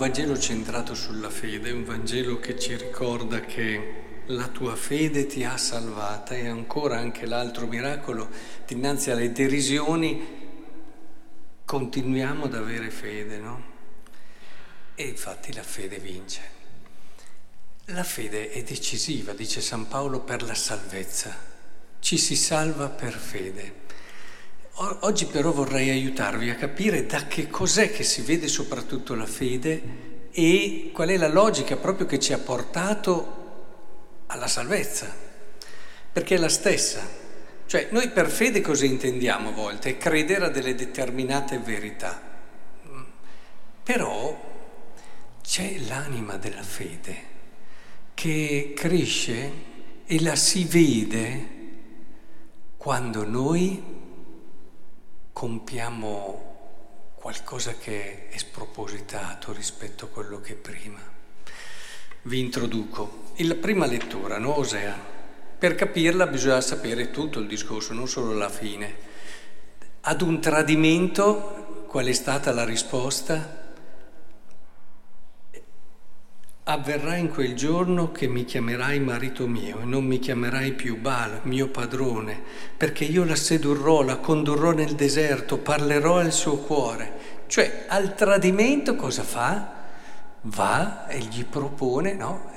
Vangelo 0.00 0.38
centrato 0.38 0.94
sulla 0.94 1.28
fede, 1.28 1.72
un 1.72 1.84
Vangelo 1.84 2.38
che 2.38 2.58
ci 2.58 2.74
ricorda 2.74 3.40
che 3.40 4.22
la 4.28 4.48
tua 4.48 4.74
fede 4.74 5.26
ti 5.26 5.44
ha 5.44 5.58
salvata 5.58 6.34
e 6.34 6.48
ancora 6.48 6.96
anche 6.96 7.26
l'altro 7.26 7.66
miracolo, 7.66 8.30
dinanzi 8.66 9.10
alle 9.10 9.30
derisioni 9.30 10.22
continuiamo 11.66 12.46
ad 12.46 12.54
avere 12.54 12.88
fede, 12.88 13.36
no? 13.36 13.62
E 14.94 15.06
infatti 15.06 15.52
la 15.52 15.62
fede 15.62 15.98
vince. 15.98 16.40
La 17.88 18.02
fede 18.02 18.52
è 18.52 18.62
decisiva, 18.62 19.34
dice 19.34 19.60
San 19.60 19.86
Paolo, 19.86 20.20
per 20.20 20.42
la 20.42 20.54
salvezza. 20.54 21.36
Ci 21.98 22.16
si 22.16 22.36
salva 22.36 22.88
per 22.88 23.12
fede. 23.12 23.74
Oggi 24.82 25.26
però 25.26 25.52
vorrei 25.52 25.90
aiutarvi 25.90 26.48
a 26.48 26.54
capire 26.54 27.04
da 27.04 27.26
che 27.26 27.50
cos'è 27.50 27.92
che 27.92 28.02
si 28.02 28.22
vede 28.22 28.48
soprattutto 28.48 29.14
la 29.14 29.26
fede 29.26 30.28
e 30.30 30.90
qual 30.94 31.10
è 31.10 31.18
la 31.18 31.28
logica 31.28 31.76
proprio 31.76 32.06
che 32.06 32.18
ci 32.18 32.32
ha 32.32 32.38
portato 32.38 34.24
alla 34.28 34.46
salvezza, 34.46 35.14
perché 36.10 36.36
è 36.36 36.38
la 36.38 36.48
stessa. 36.48 37.06
Cioè 37.66 37.88
noi 37.90 38.08
per 38.08 38.30
fede 38.30 38.62
cosa 38.62 38.86
intendiamo 38.86 39.50
a 39.50 39.52
volte? 39.52 39.98
Credere 39.98 40.46
a 40.46 40.48
delle 40.48 40.74
determinate 40.74 41.58
verità. 41.58 42.18
Però 43.82 44.48
c'è 45.42 45.78
l'anima 45.86 46.38
della 46.38 46.62
fede 46.62 47.28
che 48.14 48.72
cresce 48.74 49.52
e 50.06 50.22
la 50.22 50.36
si 50.36 50.64
vede 50.64 51.48
quando 52.78 53.26
noi 53.26 54.08
compiamo 55.40 57.14
qualcosa 57.14 57.72
che 57.72 58.28
è 58.28 58.36
spropositato 58.36 59.54
rispetto 59.54 60.04
a 60.04 60.08
quello 60.08 60.38
che 60.42 60.52
prima. 60.52 61.00
Vi 62.24 62.38
introduco. 62.38 63.32
La 63.36 63.54
prima 63.54 63.86
lettura, 63.86 64.36
no? 64.36 64.58
Osea. 64.58 64.94
Per 65.58 65.74
capirla 65.76 66.26
bisogna 66.26 66.60
sapere 66.60 67.10
tutto 67.10 67.38
il 67.38 67.46
discorso, 67.46 67.94
non 67.94 68.06
solo 68.06 68.34
la 68.34 68.50
fine. 68.50 68.94
Ad 70.02 70.20
un 70.20 70.42
tradimento, 70.42 71.86
qual 71.88 72.04
è 72.04 72.12
stata 72.12 72.52
la 72.52 72.66
risposta? 72.66 73.59
Avverrà 76.64 77.16
in 77.16 77.30
quel 77.30 77.54
giorno 77.54 78.12
che 78.12 78.28
mi 78.28 78.44
chiamerai 78.44 79.00
marito 79.00 79.46
mio 79.46 79.80
e 79.80 79.84
non 79.84 80.04
mi 80.04 80.18
chiamerai 80.18 80.72
più 80.74 80.98
Baal, 80.98 81.40
mio 81.44 81.68
padrone, 81.68 82.40
perché 82.76 83.04
io 83.04 83.24
la 83.24 83.34
sedurrò, 83.34 84.02
la 84.02 84.18
condurrò 84.18 84.70
nel 84.72 84.94
deserto, 84.94 85.56
parlerò 85.56 86.18
al 86.18 86.32
suo 86.32 86.58
cuore. 86.58 87.44
Cioè 87.46 87.86
al 87.88 88.14
tradimento 88.14 88.94
cosa 88.94 89.22
fa? 89.22 89.72
Va 90.42 91.08
e 91.08 91.18
gli 91.20 91.44
propone 91.46 92.12
no? 92.12 92.52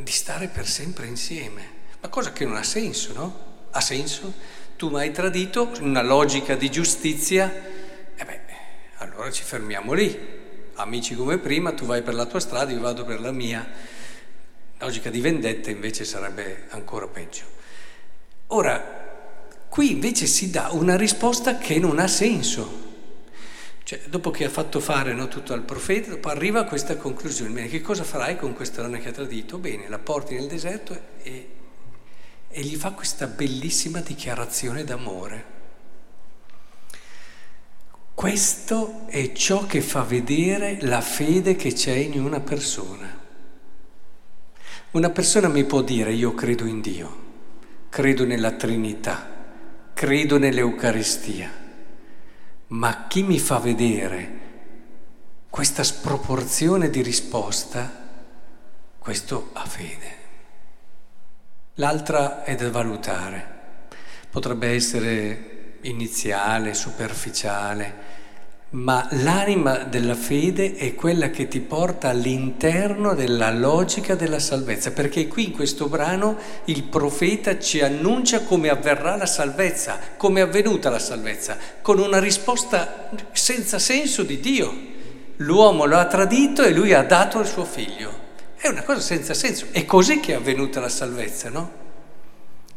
di 0.00 0.12
stare 0.12 0.46
per 0.46 0.66
sempre 0.66 1.06
insieme. 1.06 1.62
Ma 2.00 2.08
cosa 2.08 2.32
che 2.32 2.44
non 2.44 2.56
ha 2.56 2.62
senso, 2.62 3.12
no? 3.12 3.38
Ha 3.72 3.80
senso? 3.80 4.32
Tu 4.76 4.88
mi 4.88 5.00
hai 5.00 5.10
tradito, 5.10 5.72
una 5.80 6.02
logica 6.02 6.54
di 6.54 6.70
giustizia, 6.70 7.52
e 8.14 8.24
beh, 8.24 8.40
allora 8.98 9.30
ci 9.32 9.42
fermiamo 9.42 9.92
lì 9.92 10.35
amici 10.76 11.14
come 11.14 11.38
prima, 11.38 11.72
tu 11.72 11.84
vai 11.84 12.02
per 12.02 12.14
la 12.14 12.26
tua 12.26 12.40
strada, 12.40 12.72
io 12.72 12.80
vado 12.80 13.04
per 13.04 13.20
la 13.20 13.32
mia. 13.32 13.68
Logica 14.78 15.10
di 15.10 15.20
vendetta 15.20 15.70
invece 15.70 16.04
sarebbe 16.04 16.66
ancora 16.70 17.06
peggio. 17.06 17.44
Ora, 18.48 19.04
qui 19.68 19.90
invece 19.92 20.26
si 20.26 20.50
dà 20.50 20.68
una 20.72 20.96
risposta 20.96 21.58
che 21.58 21.78
non 21.78 21.98
ha 21.98 22.06
senso. 22.06 22.84
Cioè, 23.82 24.00
dopo 24.06 24.30
che 24.30 24.44
ha 24.44 24.50
fatto 24.50 24.80
fare 24.80 25.12
no, 25.12 25.28
tutto 25.28 25.52
al 25.52 25.62
profeta, 25.62 26.10
dopo 26.10 26.28
arriva 26.28 26.60
a 26.60 26.64
questa 26.64 26.96
conclusione. 26.96 27.52
Bene, 27.52 27.68
che 27.68 27.80
cosa 27.80 28.04
farai 28.04 28.36
con 28.36 28.52
questa 28.52 28.82
donna 28.82 28.98
che 28.98 29.08
ha 29.08 29.12
tradito? 29.12 29.58
Bene, 29.58 29.88
la 29.88 29.98
porti 29.98 30.34
nel 30.34 30.48
deserto 30.48 30.98
e, 31.22 31.48
e 32.48 32.60
gli 32.62 32.76
fa 32.76 32.90
questa 32.90 33.26
bellissima 33.26 34.00
dichiarazione 34.00 34.84
d'amore. 34.84 35.55
Questo 38.16 39.02
è 39.08 39.32
ciò 39.32 39.66
che 39.66 39.82
fa 39.82 40.02
vedere 40.02 40.78
la 40.80 41.02
fede 41.02 41.54
che 41.54 41.74
c'è 41.74 41.92
in 41.92 42.18
una 42.18 42.40
persona. 42.40 43.14
Una 44.92 45.10
persona 45.10 45.48
mi 45.48 45.64
può 45.64 45.82
dire 45.82 46.14
io 46.14 46.32
credo 46.32 46.64
in 46.64 46.80
Dio, 46.80 47.24
credo 47.90 48.24
nella 48.24 48.52
Trinità, 48.52 49.28
credo 49.92 50.38
nell'Eucaristia, 50.38 51.50
ma 52.68 53.06
chi 53.06 53.22
mi 53.22 53.38
fa 53.38 53.58
vedere 53.58 54.40
questa 55.50 55.82
sproporzione 55.82 56.88
di 56.88 57.02
risposta, 57.02 58.08
questo 58.96 59.50
ha 59.52 59.66
fede. 59.66 60.16
L'altra 61.74 62.44
è 62.44 62.54
da 62.54 62.70
valutare, 62.70 63.58
potrebbe 64.30 64.68
essere 64.68 65.55
iniziale, 65.82 66.74
superficiale, 66.74 68.14
ma 68.68 69.06
l'anima 69.12 69.84
della 69.84 70.16
fede 70.16 70.74
è 70.74 70.94
quella 70.94 71.30
che 71.30 71.46
ti 71.46 71.60
porta 71.60 72.08
all'interno 72.08 73.14
della 73.14 73.50
logica 73.50 74.14
della 74.16 74.40
salvezza, 74.40 74.90
perché 74.90 75.28
qui 75.28 75.46
in 75.46 75.52
questo 75.52 75.88
brano 75.88 76.36
il 76.64 76.82
profeta 76.82 77.58
ci 77.58 77.80
annuncia 77.80 78.42
come 78.42 78.68
avverrà 78.68 79.16
la 79.16 79.26
salvezza, 79.26 79.98
come 80.16 80.40
è 80.40 80.42
avvenuta 80.42 80.90
la 80.90 80.98
salvezza, 80.98 81.56
con 81.80 81.98
una 81.98 82.18
risposta 82.18 83.08
senza 83.32 83.78
senso 83.78 84.24
di 84.24 84.40
Dio. 84.40 84.94
L'uomo 85.36 85.84
lo 85.84 85.96
ha 85.96 86.06
tradito 86.06 86.62
e 86.62 86.72
lui 86.72 86.92
ha 86.92 87.02
dato 87.02 87.38
il 87.38 87.46
suo 87.46 87.64
figlio. 87.64 88.24
È 88.56 88.68
una 88.68 88.82
cosa 88.82 89.00
senza 89.00 89.32
senso. 89.32 89.66
È 89.70 89.84
così 89.84 90.18
che 90.18 90.32
è 90.32 90.36
avvenuta 90.36 90.80
la 90.80 90.88
salvezza, 90.88 91.50
no? 91.50 91.84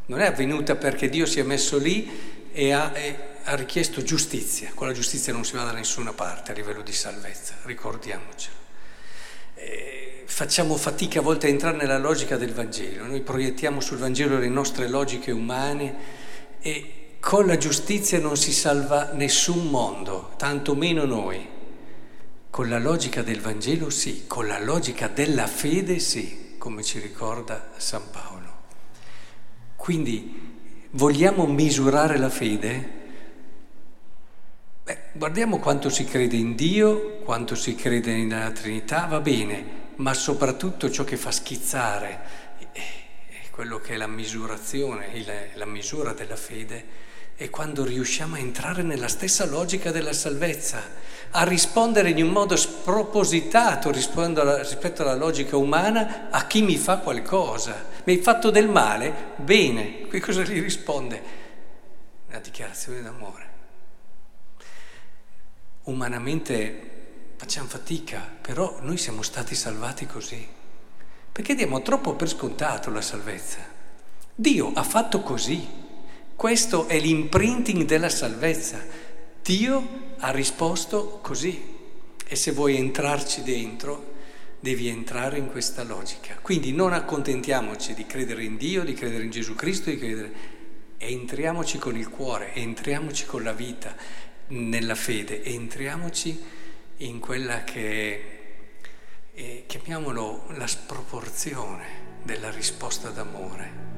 Non 0.06 0.22
è 0.22 0.26
avvenuta 0.26 0.76
perché 0.76 1.10
Dio 1.10 1.26
si 1.26 1.40
è 1.40 1.44
messo 1.44 1.78
lì 1.78 2.38
e 2.52 2.72
ha, 2.72 2.92
e 2.96 3.18
ha, 3.44 3.56
richiesto 3.56 4.02
giustizia. 4.02 4.72
Con 4.74 4.88
la 4.88 4.94
giustizia 4.94 5.34
non 5.34 5.46
si 5.46 5.56
va 5.56 5.64
da 5.64 5.72
nessuna 5.72 6.14
parte 6.14 6.52
a 6.52 6.56
livello 6.56 6.82
di 6.82 6.94
salvezza, 6.94 7.56
ricordiamocelo. 7.64 8.56
E 9.56 10.24
facciamo 10.26 10.78
fatica 10.78 11.20
a 11.20 11.24
volte 11.24 11.48
a 11.48 11.50
entrare 11.50 11.78
nella 11.78 11.98
logica 11.98 12.38
del 12.38 12.54
Vangelo, 12.54 13.06
noi 13.06 13.22
proiettiamo 13.22 13.82
sul 13.82 13.98
Vangelo 13.98 14.38
le 14.38 14.48
nostre 14.48 14.88
logiche 14.88 15.32
umane 15.32 15.96
e 16.62 16.94
con 17.20 17.46
la 17.46 17.58
giustizia 17.58 18.20
non 18.20 18.38
si 18.38 18.54
salva 18.54 19.12
nessun 19.12 19.68
mondo, 19.68 20.34
tantomeno 20.38 21.04
noi. 21.06 21.58
Con 22.50 22.70
la 22.70 22.80
logica 22.80 23.22
del 23.22 23.42
Vangelo 23.42 23.90
sì, 23.90 24.26
con 24.26 24.48
la 24.48 24.60
logica 24.60 25.08
della 25.08 25.46
fede 25.46 26.00
sì, 26.00 26.56
come 26.58 26.84
ci 26.84 27.00
ricorda 27.00 27.72
San 27.78 28.10
Paolo. 28.10 28.48
Quindi 29.76 30.49
Vogliamo 30.92 31.46
misurare 31.46 32.18
la 32.18 32.30
fede? 32.30 32.98
Beh, 34.84 34.98
guardiamo 35.12 35.60
quanto 35.60 35.88
si 35.90 36.04
crede 36.04 36.36
in 36.36 36.56
Dio, 36.56 37.18
quanto 37.20 37.54
si 37.54 37.76
crede 37.76 38.16
nella 38.16 38.50
Trinità, 38.50 39.06
va 39.06 39.20
bene, 39.20 39.92
ma 39.98 40.16
soprattutto 40.16 40.90
ciò 40.90 41.04
che 41.04 41.16
fa 41.16 41.30
schizzare, 41.30 42.48
quello 43.52 43.78
che 43.80 43.94
è 43.94 43.98
la 43.98 44.08
misurazione, 44.08 45.12
la 45.54 45.66
misura 45.66 46.14
della 46.14 46.36
fede, 46.36 46.84
è 47.40 47.50
quando 47.50 47.86
riusciamo 47.86 48.36
a 48.36 48.40
entrare 48.40 48.84
nella 48.84 49.08
stessa 49.08 49.46
logica 49.46 49.92
della 49.92 50.12
salvezza, 50.12 50.84
a 51.30 51.44
rispondere 51.46 52.10
in 52.10 52.22
un 52.22 52.32
modo 52.32 52.58
spropositato 52.58 53.92
rispetto 53.92 55.04
alla 55.04 55.16
logica 55.16 55.56
umana 55.56 56.28
a 56.32 56.46
chi 56.48 56.62
mi 56.62 56.76
fa 56.76 56.98
qualcosa. 56.98 57.86
Mi 58.04 58.16
hai 58.16 58.22
fatto 58.22 58.50
del 58.50 58.68
male? 58.68 59.36
Bene. 59.38 60.06
Qui 60.08 60.20
cosa 60.20 60.42
gli 60.42 60.62
risponde? 60.62 61.22
Una 62.28 62.40
dichiarazione 62.40 63.02
d'amore. 63.02 63.50
Umanamente 65.84 67.36
facciamo 67.38 67.70
fatica, 67.70 68.20
però 68.42 68.80
noi 68.82 68.98
siamo 68.98 69.22
stati 69.22 69.56
salvati 69.56 70.06
così. 70.06 70.46
Perché 71.32 71.56
diamo 71.56 71.82
troppo 71.84 72.16
per 72.16 72.28
scontato 72.28 72.90
la 72.90 73.02
salvezza. 73.02 73.60
Dio 74.36 74.74
ha 74.74 74.84
fatto 74.84 75.22
così. 75.22 75.79
Questo 76.40 76.88
è 76.88 76.98
l'imprinting 76.98 77.84
della 77.84 78.08
salvezza. 78.08 78.82
Dio 79.44 80.14
ha 80.20 80.32
risposto 80.32 81.20
così. 81.22 81.62
E 82.26 82.36
se 82.38 82.54
vuoi 82.54 82.78
entrarci 82.78 83.44
dentro, 83.44 84.14
devi 84.62 84.88
entrare 84.88 85.38
in 85.38 85.52
questa 85.52 85.84
logica. 85.84 86.38
Quindi 86.42 86.72
non 86.72 86.94
accontentiamoci 86.94 87.94
di 87.94 88.06
credere 88.06 88.46
in 88.46 88.56
Dio, 88.56 88.86
di 88.86 88.94
credere 88.94 89.24
in 89.24 89.32
Gesù 89.32 89.54
Cristo, 89.54 89.90
di 89.90 89.98
credere... 89.98 90.32
Entriamoci 90.98 91.78
con 91.78 91.98
il 91.98 92.08
cuore, 92.08 92.54
entriamoci 92.54 93.26
con 93.26 93.44
la 93.44 93.52
vita, 93.52 93.94
nella 94.48 94.96
fede, 94.96 95.44
entriamoci 95.44 96.42
in 97.00 97.20
quella 97.20 97.66
che 97.66 98.24
è, 99.34 99.64
chiamiamolo 99.68 100.46
la 100.52 100.68
sproporzione 100.68 102.22
della 102.24 102.50
risposta 102.50 103.10
d'amore. 103.10 103.89